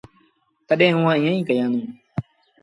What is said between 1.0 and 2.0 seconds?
ايٚئيٚنٚ ئيٚ ڪيآݩدوݩٚ